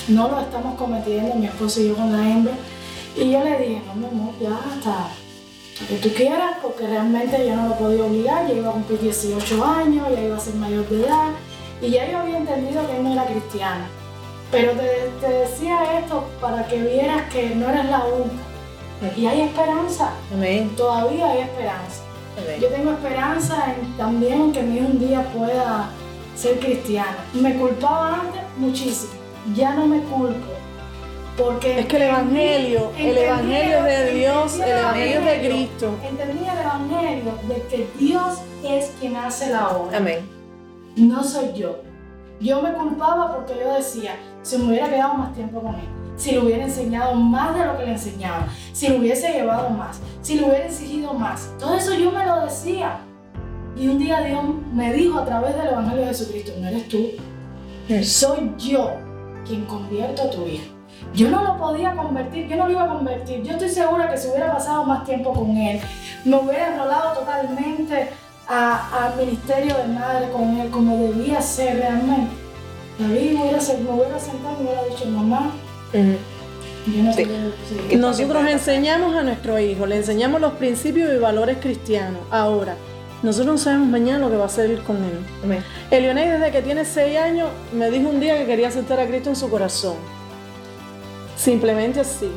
no 0.07 0.29
los 0.29 0.43
estamos 0.43 0.75
cometiendo 0.75 1.35
mi 1.35 1.47
esposo 1.47 1.81
y 1.81 1.87
yo 1.89 1.95
con 1.95 2.11
la 2.11 2.29
hembra. 2.29 2.53
Y 3.15 3.31
yo 3.31 3.43
le 3.43 3.57
dije, 3.57 3.81
no, 3.87 3.95
mi 3.95 4.05
amor, 4.05 4.33
ya 4.39 4.51
hasta 4.51 5.09
que 5.87 5.95
tú 5.95 6.13
quieras, 6.13 6.57
porque 6.61 6.85
realmente 6.87 7.45
yo 7.45 7.55
no 7.55 7.69
lo 7.69 7.75
podía 7.75 8.03
obligar, 8.03 8.47
ya 8.47 8.53
iba 8.53 8.69
a 8.69 8.73
cumplir 8.73 8.99
18 8.99 9.65
años, 9.65 10.07
ya 10.15 10.21
iba 10.21 10.37
a 10.37 10.39
ser 10.39 10.53
mayor 10.55 10.87
de 10.87 11.01
edad, 11.01 11.31
y 11.81 11.89
ya 11.89 12.09
yo 12.09 12.19
había 12.19 12.37
entendido 12.37 12.85
que 12.87 12.95
él 12.95 13.03
no 13.03 13.13
era 13.13 13.25
cristiano. 13.25 13.85
Pero 14.51 14.73
te, 14.73 15.09
te 15.19 15.33
decía 15.33 15.99
esto 15.99 16.25
para 16.39 16.67
que 16.67 16.81
vieras 16.81 17.23
que 17.31 17.55
no 17.55 17.69
eres 17.69 17.85
la 17.85 18.05
única 18.05 18.50
y 19.17 19.25
hay 19.25 19.41
esperanza. 19.41 20.11
Todavía 20.77 21.31
hay 21.31 21.39
esperanza. 21.39 22.03
Yo 22.59 22.67
tengo 22.69 22.91
esperanza 22.91 23.75
en, 23.75 23.97
también 23.97 24.51
que 24.51 24.61
mi 24.61 24.77
hijo 24.77 24.87
un 24.87 24.99
día 24.99 25.23
pueda 25.33 25.89
ser 26.35 26.59
cristiano. 26.59 27.17
Me 27.33 27.55
culpaba 27.55 28.21
antes 28.21 28.41
muchísimo. 28.57 29.13
Ya 29.55 29.73
no 29.73 29.87
me 29.87 29.99
culpo. 30.01 30.51
Porque 31.37 31.79
es 31.79 31.85
que 31.87 31.95
el 31.95 32.03
Evangelio, 32.03 32.91
el 32.97 33.17
Evangelio 33.17 33.83
de 33.83 34.13
Dios, 34.13 34.59
el 34.59 34.69
Evangelio 34.69 35.21
de 35.21 35.39
Cristo. 35.39 35.95
Entendí 36.03 36.45
el 36.45 36.59
Evangelio 36.59 37.33
de 37.47 37.61
que 37.69 37.89
Dios 37.97 38.39
es 38.63 38.91
quien 38.99 39.15
hace 39.15 39.49
la 39.49 39.69
obra. 39.69 39.97
Amén. 39.97 40.19
No 40.95 41.23
soy 41.23 41.53
yo. 41.53 41.79
Yo 42.39 42.61
me 42.61 42.73
culpaba 42.73 43.35
porque 43.35 43.53
yo 43.59 43.73
decía, 43.73 44.15
si 44.41 44.57
me 44.57 44.69
hubiera 44.69 44.89
quedado 44.89 45.13
más 45.15 45.33
tiempo 45.33 45.61
con 45.61 45.75
él 45.75 46.00
si 46.21 46.31
le 46.33 46.39
hubiera 46.39 46.63
enseñado 46.65 47.15
más 47.15 47.57
de 47.57 47.65
lo 47.65 47.77
que 47.77 47.85
le 47.85 47.91
enseñaba, 47.93 48.47
si 48.73 48.89
le 48.89 48.99
hubiese 48.99 49.33
llevado 49.33 49.71
más, 49.71 49.99
si 50.21 50.35
le 50.35 50.43
hubiera 50.43 50.65
exigido 50.65 51.13
más. 51.13 51.49
Todo 51.57 51.73
eso 51.73 51.95
yo 51.95 52.11
me 52.11 52.23
lo 52.25 52.41
decía. 52.41 52.99
Y 53.75 53.87
un 53.87 53.97
día 53.97 54.21
Dios 54.21 54.43
me 54.71 54.93
dijo 54.93 55.17
a 55.17 55.25
través 55.25 55.55
del 55.55 55.67
Evangelio 55.67 56.01
de 56.01 56.07
Jesucristo, 56.09 56.51
no 56.59 56.67
eres 56.67 56.87
tú, 56.89 57.09
soy 58.03 58.53
yo 58.59 58.91
quien 59.47 59.65
convierto 59.65 60.21
a 60.23 60.29
tu 60.29 60.45
hijo. 60.45 60.65
Yo 61.15 61.31
no 61.31 61.43
lo 61.43 61.57
podía 61.57 61.95
convertir, 61.95 62.47
yo 62.47 62.57
no 62.57 62.65
lo 62.67 62.71
iba 62.71 62.83
a 62.83 62.89
convertir. 62.89 63.41
Yo 63.41 63.53
estoy 63.53 63.69
segura 63.69 64.11
que 64.11 64.17
si 64.17 64.27
hubiera 64.27 64.53
pasado 64.53 64.83
más 64.83 65.03
tiempo 65.03 65.33
con 65.33 65.57
él, 65.57 65.81
me 66.23 66.35
hubiera 66.35 66.73
enrolado 66.73 67.13
totalmente 67.13 68.09
al 68.47 69.15
ministerio 69.17 69.75
de 69.75 69.87
madre 69.87 70.29
con 70.31 70.59
él, 70.59 70.69
como 70.69 70.97
debía 70.97 71.41
ser 71.41 71.77
realmente. 71.77 72.35
David 72.99 73.31
me 73.31 73.41
hubiera, 73.41 73.57
me 73.57 73.91
hubiera 73.91 74.19
sentado 74.19 74.57
y 74.59 74.63
me 74.63 74.69
hubiera 74.69 74.83
dicho, 74.83 75.05
mamá, 75.07 75.51
nosotros 77.97 78.45
enseñamos 78.47 79.15
a 79.15 79.23
nuestro 79.23 79.59
hijo, 79.59 79.85
le 79.85 79.97
enseñamos 79.97 80.41
los 80.41 80.53
principios 80.53 81.13
y 81.13 81.17
valores 81.17 81.57
cristianos. 81.59 82.21
Ahora, 82.31 82.75
nosotros 83.23 83.53
no 83.53 83.57
sabemos 83.57 83.87
mañana 83.87 84.19
lo 84.19 84.31
que 84.31 84.37
va 84.37 84.43
a 84.43 84.47
hacer 84.47 84.79
con 84.79 84.97
él. 84.97 85.61
Elionel, 85.91 86.39
desde 86.39 86.51
que 86.51 86.61
tiene 86.61 86.85
6 86.85 87.17
años, 87.17 87.49
me 87.71 87.91
dijo 87.91 88.09
un 88.09 88.19
día 88.19 88.37
que 88.37 88.45
quería 88.45 88.69
aceptar 88.69 88.99
a 88.99 89.07
Cristo 89.07 89.29
en 89.29 89.35
su 89.35 89.49
corazón. 89.49 89.95
Simplemente 91.37 91.99
así. 91.99 92.29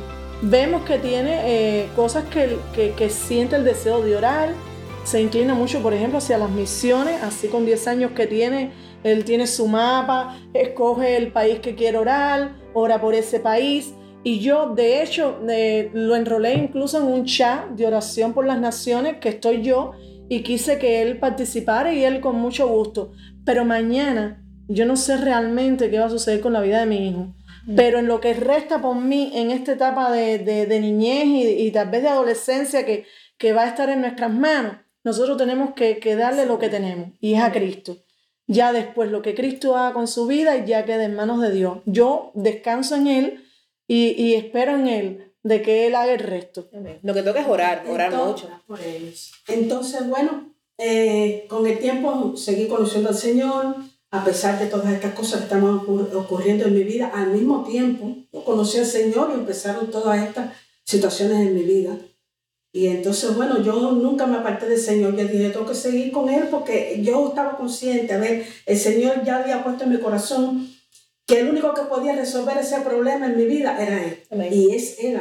Vemos 0.43 0.85
que 0.85 0.99
tiene 0.99 1.41
eh, 1.45 1.89
cosas 1.97 2.25
que, 2.25 2.59
que 2.97 3.11
siente 3.11 3.57
el 3.57 3.65
deseo 3.65 4.03
de 4.03 4.17
orar, 4.17 4.51
se 5.05 5.21
inclina 5.21 5.55
mucho, 5.55 5.81
por 5.81 5.93
ejemplo, 5.95 6.19
hacia 6.19 6.39
las 6.39 6.51
misiones, 6.51 7.23
así 7.23 7.49
con 7.49 7.65
10 7.65 7.89
años 7.89 8.11
que 8.13 8.27
tiene, 8.27 8.73
él 9.05 9.25
tiene 9.25 9.47
su 9.47 9.69
mapa, 9.69 10.39
escoge 10.55 11.17
el 11.17 11.31
país 11.31 11.61
que 11.61 11.75
quiere 11.75 11.99
orar, 11.99 12.53
ora 12.75 13.01
por 13.01 13.15
ese 13.15 13.41
país. 13.41 13.95
Y 14.23 14.41
yo, 14.41 14.75
de 14.75 15.03
hecho, 15.03 15.39
lo 15.41 16.17
enrolé 16.17 16.55
incluso 16.55 16.99
en 16.99 17.05
un 17.05 17.25
chat 17.25 17.71
de 17.71 17.87
oración 17.87 18.33
por 18.33 18.47
las 18.47 18.59
naciones, 18.61 19.19
que 19.19 19.31
estoy 19.31 19.63
yo, 19.63 19.93
y 20.29 20.43
quise 20.43 20.79
que 20.79 21.03
él 21.03 21.19
participara 21.19 21.93
y 21.93 22.05
él 22.05 22.21
con 22.21 22.37
mucho 22.37 22.69
gusto. 22.69 23.13
Pero 23.45 23.65
mañana 23.65 24.43
yo 24.69 24.87
no 24.87 24.97
sé 24.97 25.19
realmente 25.19 25.91
qué 25.91 25.99
va 25.99 26.07
a 26.07 26.11
suceder 26.11 26.41
con 26.41 26.53
la 26.53 26.61
vida 26.61 26.81
de 26.81 26.87
mi 26.87 27.09
hijo. 27.09 27.35
Mm. 27.67 27.77
Pero 27.77 27.99
en 27.99 28.07
lo 28.07 28.21
que 28.21 28.35
resta 28.35 28.81
por 28.81 28.97
mí 28.97 29.33
en 29.35 29.51
esta 29.51 29.73
etapa 29.73 30.11
de, 30.11 30.81
niñez 30.81 31.27
y, 31.59 31.71
tal 31.71 31.91
vez 31.91 32.03
de 32.03 32.09
adolescencia 32.09 32.85
que, 32.87 33.05
que 33.39 33.53
va 33.53 33.63
a 33.63 33.69
estar 33.69 33.91
en 33.91 34.01
nuestras 34.01 34.33
manos, 34.33 34.77
nosotros 35.03 35.37
tenemos 35.37 35.75
que, 35.75 35.99
que 35.99 36.17
darle 36.17 36.47
lo 36.47 36.59
que 36.59 36.71
tenemos 36.71 37.11
y 37.21 37.35
es 37.35 37.43
a 37.43 37.53
Cristo. 37.53 37.99
Ya 38.47 38.73
después 38.73 39.11
lo 39.11 39.23
que 39.23 39.35
Cristo 39.35 39.77
haga 39.77 39.95
con 39.95 40.07
su 40.07 40.27
vida 40.27 40.65
ya 40.65 40.85
queda 40.85 41.05
en 41.05 41.15
manos 41.15 41.41
de 41.41 41.51
Dios. 41.51 41.79
Yo 41.87 42.31
descanso 42.35 42.95
en 42.97 43.07
Él 43.07 43.45
y, 43.87 44.35
espero 44.35 44.75
en 44.75 44.87
Él 44.87 45.33
de 45.43 45.63
que 45.63 45.87
Él 45.87 45.95
haga 45.95 46.13
el 46.13 46.21
resto. 46.21 46.69
Lo 47.03 47.15
que 47.15 47.23
toca 47.23 47.41
es 47.41 47.49
orar, 47.49 47.85
orar 47.89 48.15
mucho. 48.15 48.49
Por 48.67 48.81
ellos. 48.81 49.33
Entonces, 49.49 50.09
bueno, 50.09 50.55
eh, 50.79 51.47
con 51.49 51.67
el 51.67 51.79
tiempo 51.79 52.37
seguí 52.37 52.67
conociendo 52.67 53.11
al 53.11 53.15
Señor, 53.15 53.77
a 54.11 54.25
pesar 54.25 54.59
de 54.59 54.67
todas 54.67 54.93
estas 54.93 55.15
cosas 55.15 55.39
que 55.39 55.45
están 55.45 55.65
ocurriendo 55.65 56.67
en 56.67 56.75
mi 56.75 56.85
vida, 56.85 57.11
al 57.15 57.29
mismo 57.29 57.65
tiempo 57.65 58.17
yo 58.33 58.45
conocí 58.45 58.79
al 58.79 58.87
Señor 58.87 59.31
y 59.31 59.41
empezaron 59.41 59.91
todas 59.91 60.23
estas 60.23 60.53
situaciones 60.85 61.47
en 61.47 61.55
mi 61.55 61.63
vida. 61.63 61.97
Y 62.75 62.89
entonces, 62.89 63.37
bueno, 63.37 63.63
yo 63.63 63.93
nunca 63.93 64.27
me 64.27 64.37
aparté 64.37 64.67
del 64.67 64.81
Señor. 64.81 65.17
Yo 65.17 65.29
dije, 65.29 65.51
tengo 65.51 65.65
que 65.65 65.77
seguir 65.77 66.11
con 66.11 66.29
Él 66.29 66.49
porque 66.51 67.01
yo 67.05 67.29
estaba 67.29 67.57
consciente, 67.57 68.13
a 68.13 68.19
ver, 68.19 68.45
el 68.67 68.77
Señor 68.77 69.23
ya 69.25 69.37
había 69.37 69.63
puesto 69.63 69.85
en 69.85 69.91
mi 69.91 69.99
corazón 69.99 70.69
que 71.25 71.39
el 71.39 71.51
único 71.51 71.73
que 71.73 71.83
podía 71.83 72.17
resolver 72.17 72.59
ese 72.59 72.81
problema 72.81 73.27
en 73.27 73.37
mi 73.37 73.45
vida 73.45 73.81
era 73.81 74.05
Él. 74.05 74.53
Y 74.53 74.75
es 74.75 74.99
Él, 74.99 75.21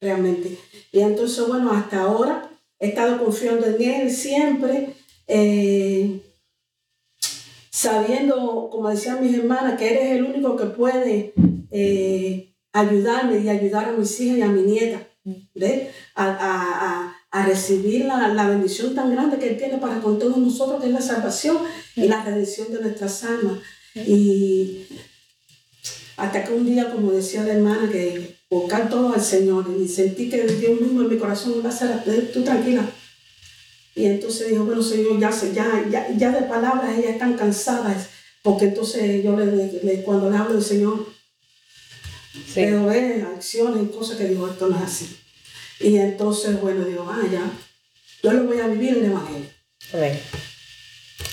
realmente. 0.00 0.56
Y 0.92 1.00
entonces, 1.00 1.44
bueno, 1.48 1.72
hasta 1.72 2.02
ahora 2.02 2.48
he 2.78 2.90
estado 2.90 3.18
confiando 3.18 3.66
en 3.66 3.82
Él 3.82 4.10
siempre, 4.12 4.94
eh, 5.26 6.20
sabiendo, 7.70 8.68
como 8.70 8.88
decían 8.88 9.20
mis 9.20 9.36
hermanas, 9.36 9.76
que 9.76 9.90
eres 9.90 10.12
el 10.12 10.22
único 10.22 10.54
que 10.54 10.66
puede 10.66 11.34
eh, 11.72 12.54
ayudarme 12.72 13.40
y 13.40 13.48
ayudar 13.48 13.86
a 13.86 13.92
mis 13.94 14.20
hijas 14.20 14.38
y 14.38 14.42
a 14.42 14.46
mi 14.46 14.62
nieta. 14.62 15.08
A, 16.16 17.46
recibir 17.46 18.04
la, 18.04 18.48
bendición 18.48 18.94
tan 18.94 19.10
grande 19.10 19.38
que 19.38 19.48
Él 19.48 19.56
tiene 19.56 19.78
para 19.78 20.00
con 20.00 20.18
todos 20.18 20.36
nosotros, 20.36 20.80
que 20.80 20.86
es 20.86 20.92
la 20.92 21.00
salvación 21.00 21.58
y 21.96 22.06
la 22.06 22.24
redención 22.24 22.72
de 22.72 22.80
nuestras 22.80 23.24
almas. 23.24 23.58
Y 23.94 24.86
hasta 26.16 26.44
que 26.44 26.52
un 26.52 26.66
día, 26.66 26.90
como 26.90 27.12
decía 27.12 27.42
la 27.42 27.54
hermana, 27.54 27.90
que 27.90 28.36
buscar 28.50 28.88
todo 28.88 29.12
al 29.12 29.20
Señor 29.20 29.66
y 29.80 29.88
sentí 29.88 30.28
que 30.28 30.44
Dios 30.44 30.80
mismo 30.80 31.02
en 31.02 31.08
mi 31.08 31.18
corazón 31.18 31.54
va 31.64 31.70
a 31.70 31.72
ser, 31.72 32.32
tú 32.32 32.42
tranquila. 32.42 32.88
Y 33.96 34.06
entonces 34.06 34.48
dijo, 34.48 34.64
bueno, 34.64 34.82
Señor, 34.82 35.18
ya, 35.18 35.30
ya, 35.90 36.08
ya, 36.16 36.30
de 36.32 36.42
palabras 36.42 36.98
ellas 36.98 37.12
están 37.12 37.34
cansadas, 37.34 38.08
porque 38.42 38.66
entonces 38.66 39.22
yo 39.22 39.36
le, 39.36 40.02
cuando 40.02 40.30
le 40.30 40.36
hablo 40.36 40.54
del 40.54 40.64
Señor, 40.64 41.06
pero 42.54 42.86
ve 42.86 43.22
acciones 43.22 43.82
y 43.82 43.86
cosas 43.86 44.16
que 44.16 44.28
digo, 44.28 44.48
esto 44.48 44.68
no 44.68 44.76
es 44.76 44.82
así. 44.82 45.16
Y 45.80 45.96
entonces, 45.96 46.60
bueno, 46.60 46.84
digo, 46.84 47.08
ah, 47.10 47.22
ya, 47.30 47.50
yo 48.22 48.32
lo 48.32 48.44
voy 48.44 48.58
a 48.58 48.68
vivir 48.68 48.90
en 48.90 49.04
el 49.04 49.10
Evangelio. 49.10 49.50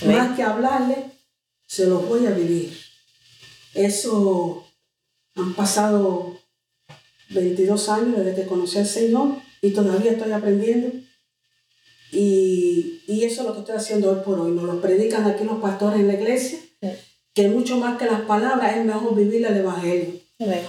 Más 0.06 0.36
que 0.36 0.44
hablarle, 0.44 1.06
se 1.68 1.88
lo 1.88 2.00
voy 2.00 2.26
a 2.26 2.32
vivir. 2.32 2.78
Eso 3.74 4.68
han 5.36 5.54
pasado 5.54 6.38
22 7.30 7.90
años 7.90 8.18
desde 8.18 8.42
que 8.42 8.48
conocí 8.48 8.78
al 8.78 8.88
Señor 8.88 9.38
y 9.62 9.72
todavía 9.72 10.12
estoy 10.12 10.32
aprendiendo. 10.32 10.92
Y, 12.12 13.02
y, 13.08 13.24
eso 13.24 13.42
es 13.42 13.48
lo 13.48 13.54
que 13.54 13.62
estoy 13.62 13.76
haciendo 13.78 14.12
hoy 14.12 14.20
por 14.26 14.38
hoy. 14.38 14.52
Nos 14.52 14.66
lo 14.66 14.82
predican 14.82 15.26
aquí 15.26 15.46
los 15.46 15.62
pastores 15.62 16.02
en 16.02 16.08
la 16.08 16.16
iglesia 16.16 16.60
que 17.34 17.48
mucho 17.48 17.78
más 17.78 17.98
que 17.98 18.06
las 18.06 18.22
palabras 18.22 18.76
es 18.76 18.86
mejor 18.86 19.16
vivir 19.16 19.46
el 19.46 19.58
Evangelio. 19.58 20.21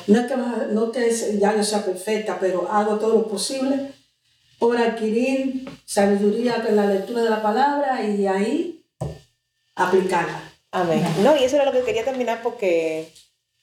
No 0.06 0.20
es 0.20 0.26
que, 0.26 0.36
no 0.36 0.92
que 0.92 1.38
ya 1.38 1.56
yo 1.56 1.64
sea 1.64 1.84
perfecta, 1.84 2.38
pero 2.38 2.70
hago 2.70 2.98
todo 2.98 3.14
lo 3.14 3.28
posible 3.28 3.92
por 4.58 4.76
adquirir 4.76 5.68
sabiduría 5.84 6.64
en 6.68 6.76
la 6.76 6.86
lectura 6.86 7.22
de 7.22 7.30
la 7.30 7.42
palabra 7.42 8.02
y 8.02 8.16
de 8.18 8.28
ahí 8.28 8.84
aplicarla. 9.74 10.52
Amén. 10.70 11.04
No, 11.22 11.36
y 11.36 11.44
eso 11.44 11.56
era 11.56 11.64
lo 11.64 11.72
que 11.72 11.82
quería 11.82 12.04
terminar 12.04 12.40
porque 12.42 13.12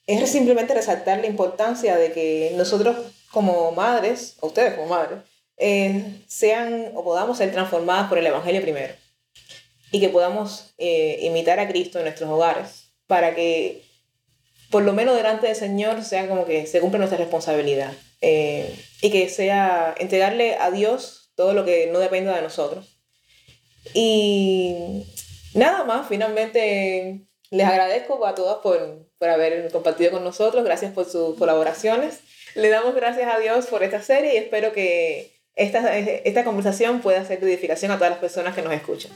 es 0.06 0.30
simplemente 0.30 0.74
resaltar 0.74 1.20
la 1.20 1.26
importancia 1.26 1.96
de 1.96 2.12
que 2.12 2.52
nosotros 2.56 2.96
como 3.30 3.72
madres, 3.72 4.36
o 4.40 4.48
ustedes 4.48 4.74
como 4.74 4.88
madres, 4.88 5.20
eh, 5.56 6.22
sean 6.26 6.92
o 6.94 7.04
podamos 7.04 7.38
ser 7.38 7.52
transformadas 7.52 8.08
por 8.08 8.18
el 8.18 8.26
Evangelio 8.26 8.60
primero. 8.62 8.94
Y 9.92 10.00
que 10.00 10.08
podamos 10.08 10.72
eh, 10.78 11.18
imitar 11.22 11.60
a 11.60 11.68
Cristo 11.68 11.98
en 11.98 12.04
nuestros 12.04 12.30
hogares 12.30 12.92
para 13.06 13.34
que 13.34 13.82
por 14.70 14.82
lo 14.84 14.92
menos 14.92 15.16
delante 15.16 15.46
del 15.46 15.56
Señor 15.56 16.04
sea 16.04 16.28
como 16.28 16.44
que 16.44 16.66
se 16.66 16.80
cumple 16.80 16.98
nuestra 16.98 17.18
responsabilidad. 17.18 17.92
Eh, 18.22 18.74
y 19.00 19.10
que 19.10 19.28
sea 19.28 19.94
entregarle 19.98 20.56
a 20.56 20.70
Dios 20.70 21.32
todo 21.34 21.54
lo 21.54 21.64
que 21.64 21.88
no 21.90 21.98
dependa 21.98 22.36
de 22.36 22.42
nosotros. 22.42 22.98
Y 23.94 25.06
nada 25.54 25.84
más, 25.84 26.06
finalmente 26.06 27.22
les 27.50 27.66
agradezco 27.66 28.24
a 28.26 28.34
todas 28.34 28.58
por, 28.58 29.08
por 29.18 29.28
haber 29.28 29.70
compartido 29.72 30.12
con 30.12 30.22
nosotros, 30.22 30.64
gracias 30.64 30.92
por 30.92 31.06
sus 31.06 31.36
colaboraciones. 31.38 32.20
Le 32.54 32.68
damos 32.68 32.94
gracias 32.94 33.32
a 33.34 33.38
Dios 33.38 33.66
por 33.66 33.82
esta 33.82 34.02
serie 34.02 34.34
y 34.34 34.36
espero 34.36 34.72
que 34.72 35.32
esta, 35.54 35.96
esta 35.98 36.44
conversación 36.44 37.00
pueda 37.00 37.24
ser 37.24 37.40
de 37.40 37.52
edificación 37.52 37.90
a 37.90 37.96
todas 37.96 38.10
las 38.10 38.20
personas 38.20 38.54
que 38.54 38.62
nos 38.62 38.72
escuchan. 38.72 39.10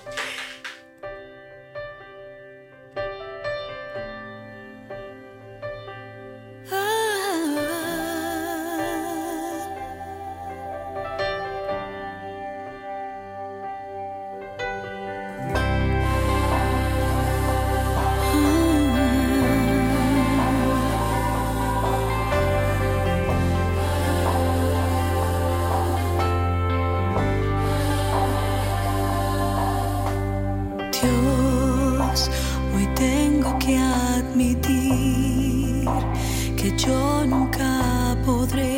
Nunca 37.27 38.17
podré 38.25 38.77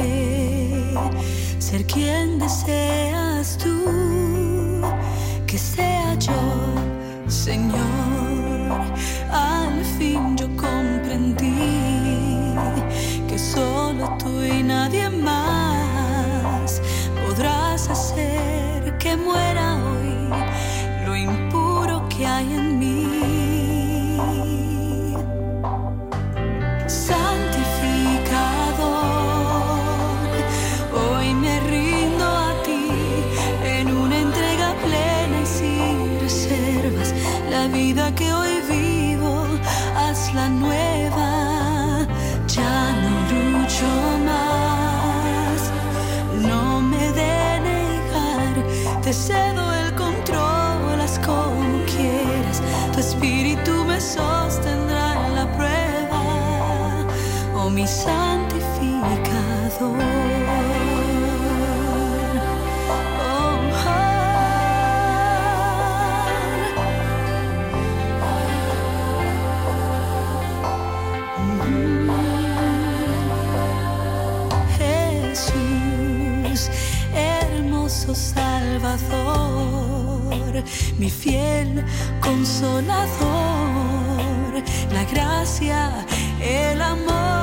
ser 1.58 1.84
quien 1.86 2.38
deseas 2.38 3.56
tú 3.58 4.82
que 5.46 5.58
sea 5.58 6.14
yo, 6.18 6.40
Señor. 7.28 7.95
Tu 52.96 53.00
espíritu 53.00 53.84
me 53.84 54.00
sostendrá 54.00 55.26
en 55.26 55.34
la 55.34 55.46
prueba, 55.52 56.22
oh 57.54 57.68
mi 57.68 57.86
santificador. 57.86 60.00
Oh, 63.20 63.60
Salvador, 78.14 79.66
mi 80.98 81.10
fiel 81.10 81.84
consolador, 82.26 83.32
la 84.92 85.04
gracia, 85.04 86.04
el 86.40 86.82
amor, 86.82 87.35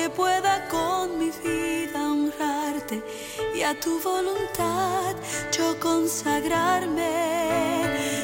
que 0.00 0.08
pueda 0.08 0.66
con 0.68 1.18
mi 1.18 1.30
vida 1.44 2.10
honrarte 2.10 3.02
y 3.54 3.60
a 3.60 3.78
tu 3.78 4.00
voluntad 4.00 5.14
yo 5.52 5.78
consagrarme. 5.78 7.12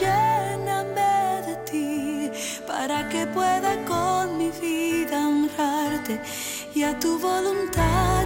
lléname 0.00 1.42
de 1.46 1.54
ti 1.70 2.32
para 2.66 3.08
que 3.08 3.24
pueda 3.26 3.76
con 3.84 4.36
mi 4.36 4.50
vida 4.50 5.28
honrarte 5.28 6.20
y 6.74 6.82
a 6.82 6.98
tu 6.98 7.20
voluntad 7.20 8.24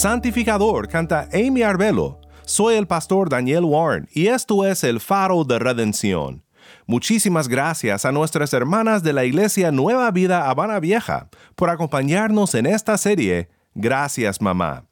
Santificador 0.00 0.88
canta 0.88 1.28
Amy 1.30 1.60
Arbelo. 1.60 2.22
Soy 2.46 2.76
el 2.76 2.86
pastor 2.86 3.28
Daniel 3.28 3.64
Warren 3.64 4.08
y 4.10 4.28
esto 4.28 4.64
es 4.64 4.82
el 4.82 4.98
faro 4.98 5.44
de 5.44 5.58
redención. 5.58 6.42
Muchísimas 6.86 7.48
gracias 7.48 8.06
a 8.06 8.10
nuestras 8.10 8.54
hermanas 8.54 9.02
de 9.02 9.12
la 9.12 9.26
Iglesia 9.26 9.70
Nueva 9.70 10.10
Vida 10.10 10.48
Habana 10.48 10.80
Vieja 10.80 11.28
por 11.54 11.68
acompañarnos 11.68 12.54
en 12.54 12.64
esta 12.64 12.96
serie. 12.96 13.50
Gracias, 13.74 14.40
mamá. 14.40 14.86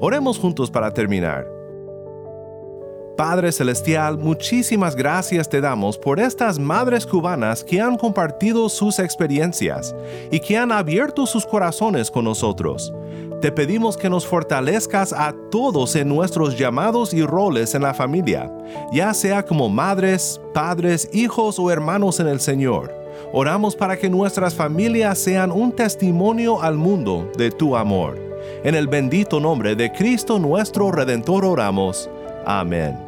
Oremos 0.00 0.38
juntos 0.38 0.70
para 0.70 0.94
terminar. 0.94 1.57
Padre 3.18 3.50
Celestial, 3.50 4.16
muchísimas 4.16 4.94
gracias 4.94 5.48
te 5.48 5.60
damos 5.60 5.98
por 5.98 6.20
estas 6.20 6.56
madres 6.56 7.04
cubanas 7.04 7.64
que 7.64 7.80
han 7.80 7.96
compartido 7.96 8.68
sus 8.68 9.00
experiencias 9.00 9.92
y 10.30 10.38
que 10.38 10.56
han 10.56 10.70
abierto 10.70 11.26
sus 11.26 11.44
corazones 11.44 12.12
con 12.12 12.26
nosotros. 12.26 12.92
Te 13.40 13.50
pedimos 13.50 13.96
que 13.96 14.08
nos 14.08 14.24
fortalezcas 14.24 15.12
a 15.12 15.34
todos 15.50 15.96
en 15.96 16.06
nuestros 16.06 16.56
llamados 16.56 17.12
y 17.12 17.26
roles 17.26 17.74
en 17.74 17.82
la 17.82 17.92
familia, 17.92 18.52
ya 18.92 19.12
sea 19.12 19.44
como 19.44 19.68
madres, 19.68 20.40
padres, 20.54 21.10
hijos 21.12 21.58
o 21.58 21.72
hermanos 21.72 22.20
en 22.20 22.28
el 22.28 22.38
Señor. 22.38 22.94
Oramos 23.32 23.74
para 23.74 23.96
que 23.96 24.08
nuestras 24.08 24.54
familias 24.54 25.18
sean 25.18 25.50
un 25.50 25.72
testimonio 25.72 26.62
al 26.62 26.76
mundo 26.76 27.28
de 27.36 27.50
tu 27.50 27.76
amor. 27.76 28.16
En 28.62 28.76
el 28.76 28.86
bendito 28.86 29.40
nombre 29.40 29.74
de 29.74 29.90
Cristo 29.90 30.38
nuestro 30.38 30.92
Redentor 30.92 31.44
oramos. 31.44 32.08
Amén. 32.46 33.07